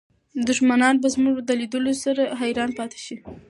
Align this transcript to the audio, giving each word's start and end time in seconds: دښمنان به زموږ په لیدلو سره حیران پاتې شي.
دښمنان 0.47 0.95
به 1.01 1.07
زموږ 1.15 1.35
په 1.47 1.53
لیدلو 1.59 1.93
سره 2.03 2.23
حیران 2.41 2.69
پاتې 2.79 2.99
شي. 3.05 3.17